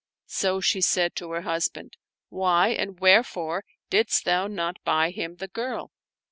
So 0.25 0.59
she 0.61 0.81
said 0.81 1.15
to 1.17 1.29
her 1.29 1.41
husband," 1.41 1.95
Why 2.29 2.69
and 2.69 2.99
wherefore 2.99 3.63
didst 3.91 4.25
thou 4.25 4.47
not 4.47 4.83
buy 4.83 5.11
him 5.11 5.35
the 5.35 5.47
girl?" 5.47 5.91